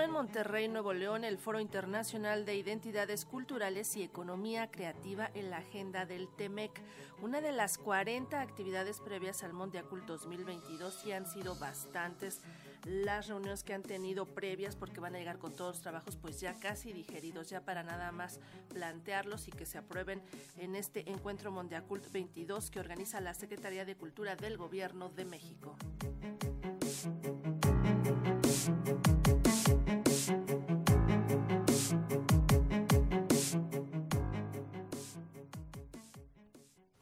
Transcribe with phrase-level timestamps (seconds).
[0.00, 5.58] en Monterrey, Nuevo León, el Foro Internacional de Identidades Culturales y Economía Creativa en la
[5.58, 6.82] agenda del TEMEC,
[7.22, 12.42] una de las 40 actividades previas al Mondiacult 2022 y han sido bastantes
[12.84, 16.40] las reuniones que han tenido previas porque van a llegar con todos los trabajos pues
[16.40, 20.22] ya casi digeridos, ya para nada más plantearlos y que se aprueben
[20.56, 25.76] en este encuentro Mondiacult 22 que organiza la Secretaría de Cultura del Gobierno de México.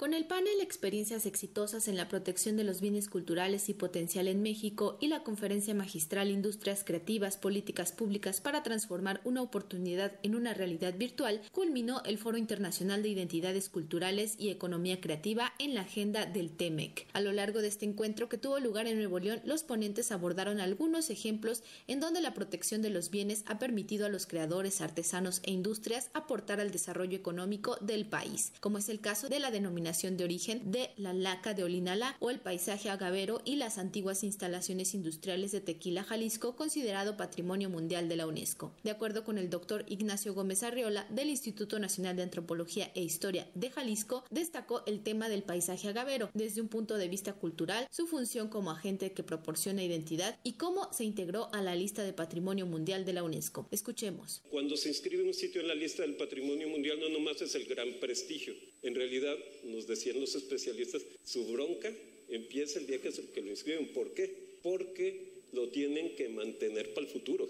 [0.05, 4.43] Con el panel Experiencias exitosas en la protección de los bienes culturales y potencial en
[4.43, 10.53] México y la conferencia magistral Industrias creativas, políticas públicas para transformar una oportunidad en una
[10.53, 16.27] realidad virtual, culminó el Foro Internacional de Identidades Culturales y Economía Creativa en la agenda
[16.27, 17.07] del TEMEC.
[17.15, 20.61] A lo largo de este encuentro que tuvo lugar en Nuevo León, los ponentes abordaron
[20.61, 25.41] algunos ejemplos en donde la protección de los bienes ha permitido a los creadores, artesanos
[25.45, 29.94] e industrias aportar al desarrollo económico del país, como es el caso de la denominación
[29.95, 34.93] de origen de la laca de Olinalá o el paisaje agavero y las antiguas instalaciones
[34.93, 38.75] industriales de Tequila, Jalisco, considerado Patrimonio Mundial de la UNESCO.
[38.83, 43.47] De acuerdo con el doctor Ignacio Gómez Arriola del Instituto Nacional de Antropología e Historia
[43.55, 48.09] de Jalisco, destacó el tema del paisaje agavero desde un punto de vista cultural, su
[48.09, 52.67] función como agente que proporciona identidad y cómo se integró a la lista de Patrimonio
[52.67, 53.69] Mundial de la UNESCO.
[53.71, 54.43] Escuchemos.
[54.51, 57.67] Cuando se inscribe un sitio en la lista del Patrimonio Mundial no nomás es el
[57.67, 59.37] gran prestigio, en realidad
[59.75, 61.93] nos decían los especialistas, su bronca
[62.29, 63.93] empieza el día que, que lo inscriben.
[63.93, 64.31] ¿Por qué?
[64.63, 67.49] Porque lo tienen que mantener para el futuro.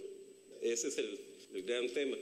[0.62, 1.18] Ese es el,
[1.66, 2.16] gran tema.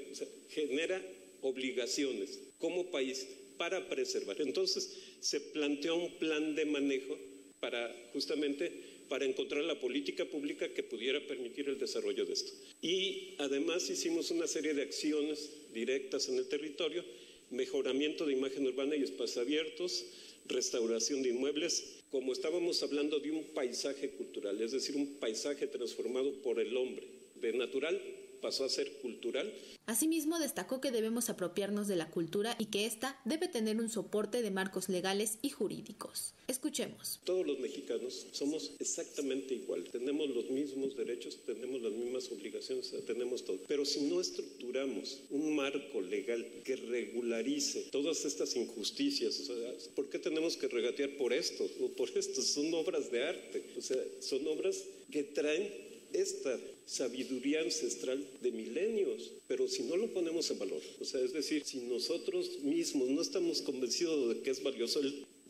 [0.51, 1.03] Genera
[1.41, 4.41] obligaciones como país para preservar.
[4.41, 7.17] Entonces se planteó un plan de manejo
[7.61, 8.71] para justamente
[9.09, 12.53] para encontrar la política pública que pudiera permitir el desarrollo de esto.
[12.81, 17.05] Y además hicimos una serie de acciones directas en el territorio
[17.53, 20.07] mejoramiento de imagen urbana y espacios abiertos,
[20.47, 26.33] restauración de inmuebles, como estábamos hablando de un paisaje cultural, es decir, un paisaje transformado
[26.43, 28.01] por el hombre, de natural
[28.43, 29.51] pasó a ser cultural.
[29.87, 34.43] Asimismo, destacó que debemos apropiarnos de la cultura y que ésta debe tener un soporte
[34.43, 36.35] de marcos legales y jurídicos.
[36.47, 37.21] Escuchemos.
[37.25, 39.85] Todos los mexicanos somos exactamente igual.
[39.85, 43.59] Tenemos los mismos derechos, tenemos las mismas obligaciones, tenemos todo.
[43.67, 50.11] Pero si no estructuramos un marco legal que regularice todas estas injusticias, o sea, ¿por
[50.11, 52.43] qué tenemos que regatear por esto o por esto?
[52.43, 59.31] Son obras de arte, o sea, son obras que traen esta sabiduría ancestral de milenios,
[59.47, 63.23] pero si no lo ponemos en valor, o sea, es decir, si nosotros mismos no
[63.23, 65.01] estamos convencidos de que es valioso,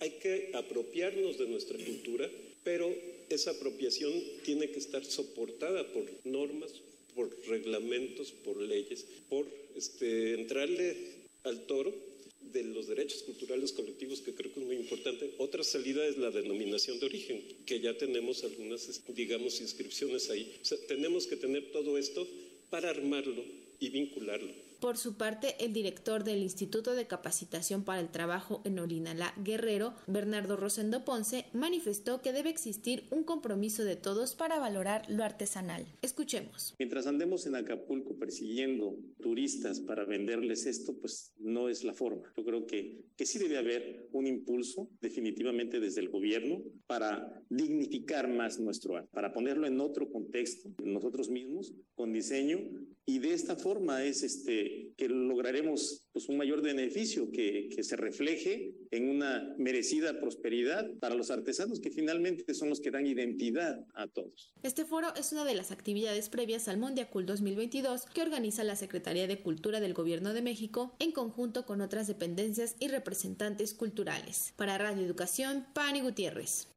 [0.01, 2.31] hay que apropiarnos de nuestra cultura,
[2.65, 2.93] pero
[3.29, 4.13] esa apropiación
[4.45, 6.73] tiene que estar soportada por normas,
[7.15, 9.47] por reglamentos, por leyes, por
[9.77, 10.97] este, entrarle
[11.45, 12.12] al toro
[12.53, 15.33] de los derechos culturales colectivos, que creo que es muy importante.
[15.39, 20.53] Otra salida es la denominación de origen, que ya tenemos algunas, digamos, inscripciones ahí.
[20.89, 22.27] Tenemos que tener todo esto
[22.73, 23.45] para armarlo
[23.79, 24.73] y vincularlo.
[24.81, 29.95] Por su parte, el director del Instituto de Capacitación para el Trabajo en Olinalá Guerrero,
[30.09, 35.87] Bernardo Rosendo Ponce, manifestó que debe existir un compromiso de todos para valorar lo artesanal.
[36.03, 36.75] Escuchemos.
[36.81, 42.33] Mientras andemos en Acapulco persiguiendo turistas para venderles esto, pues no es la forma.
[42.37, 48.29] Yo creo que, que sí debe haber un impulso definitivamente desde el gobierno para dignificar
[48.29, 52.59] más nuestro arte, para ponerlo en otro contexto, nosotros mismos, con diseño,
[53.05, 57.97] y de esta forma es este que, lograremos pues, un mayor beneficio que, que se
[57.97, 63.85] refleje en una merecida prosperidad para los artesanos que finalmente son los que dan identidad
[63.95, 64.55] a todos.
[64.63, 69.27] Este foro es una de las actividades previas al Mondiacul 2022 que organiza la Secretaría
[69.27, 74.55] de Cultura del Gobierno de México en conjunto con otras dependencias y representantes culturales.
[74.57, 76.69] Para Radio Educación, Pani Gutiérrez.